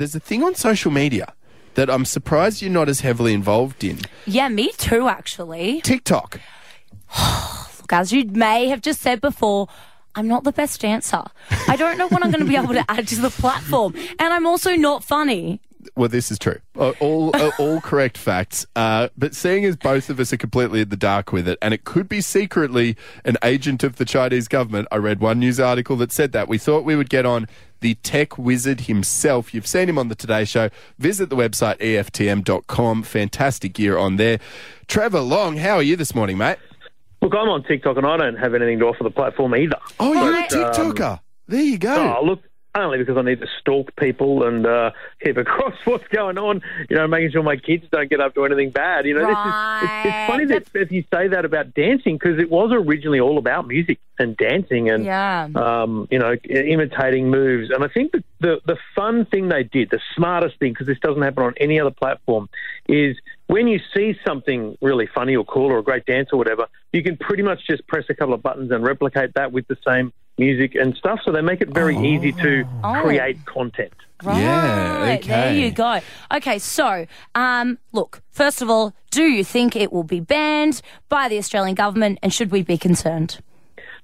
[0.00, 1.34] there's a thing on social media
[1.74, 3.98] that I'm surprised you're not as heavily involved in.
[4.26, 5.82] Yeah, me too, actually.
[5.82, 6.40] TikTok.
[7.80, 9.68] Look, as you may have just said before,
[10.14, 11.22] I'm not the best dancer.
[11.68, 13.94] I don't know what I'm going to be able to add to the platform.
[14.18, 15.60] And I'm also not funny.
[15.96, 16.58] Well, this is true.
[16.78, 18.66] Uh, All uh, all correct facts.
[18.76, 21.72] Uh, but seeing as both of us are completely in the dark with it, and
[21.72, 24.88] it could be secretly an agent of the Chinese government.
[24.92, 26.48] I read one news article that said that.
[26.48, 27.48] We thought we would get on
[27.80, 29.52] the tech wizard himself.
[29.54, 30.70] You've seen him on the Today Show.
[30.98, 33.02] Visit the website EFTM.com.
[33.02, 34.38] Fantastic gear on there.
[34.86, 36.58] Trevor Long, how are you this morning, mate?
[37.22, 39.76] Look, I'm on TikTok and I don't have anything to offer the platform either.
[39.98, 40.52] Oh, you're a Right.
[40.54, 41.20] Um, TikToker.
[41.48, 42.16] there you go.
[42.18, 42.40] Oh, look,
[42.74, 44.90] only because I need to stalk people and uh,
[45.22, 46.62] keep across what's going on.
[46.88, 49.06] You know, making sure my kids don't get up to anything bad.
[49.06, 52.38] You know, this is, it's, it's funny that if you say that about dancing because
[52.38, 55.48] it was originally all about music and dancing and Yeah.
[55.54, 57.70] um, you know, imitating moves.
[57.70, 60.98] And I think that the the fun thing they did, the smartest thing, because this
[61.00, 62.48] doesn't happen on any other platform,
[62.88, 63.16] is
[63.46, 67.02] when you see something really funny or cool or a great dance or whatever, you
[67.02, 70.12] can pretty much just press a couple of buttons and replicate that with the same
[70.40, 71.20] music and stuff.
[71.24, 73.00] So they make it very easy to Oh.
[73.02, 73.92] create content.
[74.22, 74.40] Right.
[74.42, 76.00] Yeah, There you go.
[76.34, 81.28] Okay, so, um, look, first of all, do you think it will be banned by
[81.28, 83.38] the Australian government and should we be concerned?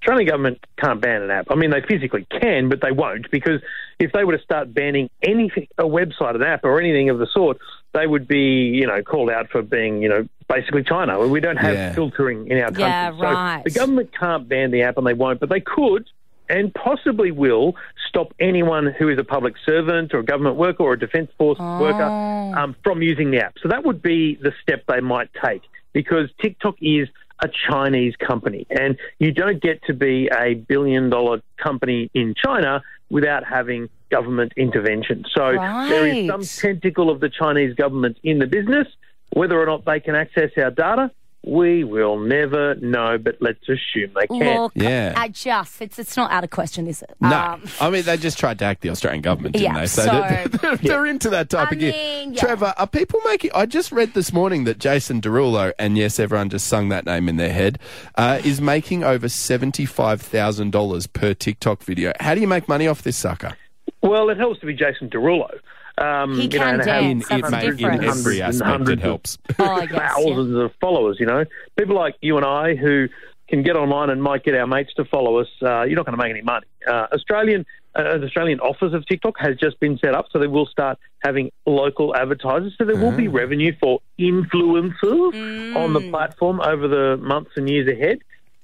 [0.00, 1.46] Australian government can't ban an app.
[1.50, 3.60] I mean, they physically can, but they won't because
[3.98, 7.26] if they were to start banning anything, a website, an app, or anything of the
[7.26, 7.58] sort,
[7.92, 11.18] they would be, you know, called out for being, you know, basically China.
[11.26, 11.92] We don't have Yeah.
[11.94, 12.82] filtering in our country.
[12.84, 13.10] Yeah,
[13.58, 16.06] So the government can't ban the app, and they won't, but they could.
[16.48, 17.74] And possibly will
[18.08, 21.58] stop anyone who is a public servant or a government worker or a defence force
[21.58, 23.54] worker um, from using the app.
[23.62, 27.08] So that would be the step they might take because TikTok is
[27.42, 32.82] a Chinese company, and you don't get to be a billion dollar company in China
[33.10, 35.24] without having government intervention.
[35.34, 35.52] So
[35.88, 38.86] there is some tentacle of the Chinese government in the business.
[39.32, 41.10] Whether or not they can access our data,
[41.46, 44.62] we will never know, but let's assume they can.
[44.62, 45.14] Look, Yeah.
[45.16, 47.14] I just, it's, it's not out of question, is it?
[47.20, 49.86] No, Um, I mean they just tried to hack the Australian government, didn't Yeah, they?
[49.86, 51.92] so- they're, they're, they're into that type I of gear.
[51.92, 52.40] mean, yeah.
[52.40, 53.52] Trevor, are people making?
[53.54, 57.28] I just read this morning that Jason Derulo, and yes, everyone just sung that name
[57.28, 57.78] in their head,
[58.16, 62.12] uh, is making over seventy-five thousand dollars per TikTok video.
[62.20, 63.56] How do you make money off this sucker?
[64.02, 65.48] Well, it helps to be Jason Derulo.
[65.98, 68.26] Um, He you know, can and dance, In, that's it the may, in every Hundreds
[68.26, 69.38] and aspect, it hundreds of- helps.
[69.58, 70.08] Oh, I guess, yeah.
[70.14, 71.16] thousands of followers.
[71.20, 71.44] You know,
[71.78, 73.08] people like you and I who
[73.48, 75.48] can get online and might get our mates to follow us.
[75.62, 76.66] Uh, you're not going to make any money.
[76.86, 77.64] Uh, Australian,
[77.96, 80.98] uh, an Australian office of TikTok has just been set up, so they will start
[81.22, 82.74] having local advertisers.
[82.76, 87.88] So there will be revenue for influencers on the platform over the months and years
[87.88, 88.18] ahead.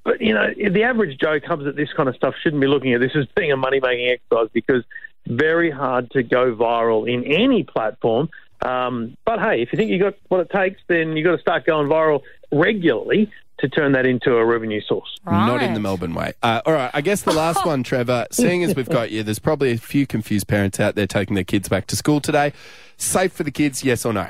[0.04, 2.92] But you know, the average Joe comes at this kind of stuff shouldn't be looking
[2.92, 4.88] at this as being a money making exercise because it's
[5.26, 8.28] very hard to go viral in any platform.
[8.64, 11.40] Um, but hey, if you think you got what it takes, then you got to
[11.40, 12.22] start going viral
[12.52, 15.08] regularly to turn that into a revenue source.
[15.24, 16.32] Not in the Melbourne way.
[16.42, 19.38] Uh, all right, I guess the last one, Trevor, seeing as we've got you, there's
[19.38, 22.52] probably a few confused parents out there taking their kids back to school today.
[22.96, 24.28] Safe for the kids, yes or no?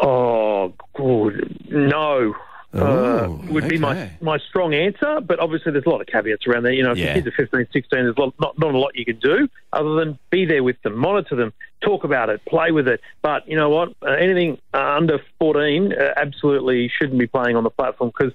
[0.00, 1.58] Oh, good.
[1.70, 2.34] No.
[2.74, 6.46] Uh, Oh, would be my, my strong answer, but obviously there's a lot of caveats
[6.46, 6.72] around there.
[6.72, 7.06] You know, if Yeah.
[7.06, 9.48] your kids are 15, 16, there's a lot, not, not a lot you can do
[9.72, 13.00] other than be there with them, monitor them, talk about it, play with it.
[13.22, 13.94] But you know what?
[14.02, 18.32] Uh, anything uh, under 14 uh, absolutely shouldn't be playing on the platform because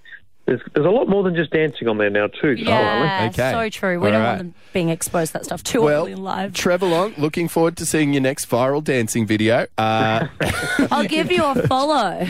[0.50, 2.58] there's, there's a lot more than just dancing on there now, too.
[2.58, 3.52] So, Yeah, Okay.
[3.52, 4.00] so true.
[4.00, 4.28] We All don't right.
[4.30, 6.54] want them being exposed to that stuff too Well, early in life.
[6.54, 9.68] Trevor Long, looking forward to seeing your next viral dancing video.
[9.78, 10.28] Uh,
[10.92, 12.20] I'll give you a follow.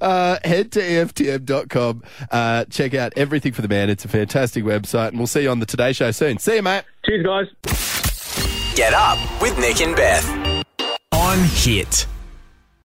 [0.00, 2.02] uh, head to EFTM.com.
[2.30, 3.88] Uh, check out everything for the man.
[3.90, 6.38] It's a fantastic website, and we'll see you on the Today Show soon.
[6.38, 6.82] See you, mate.
[7.06, 7.46] Cheers, guys.
[8.74, 10.26] Get up with Nick and Beth.
[11.12, 12.06] On Hit.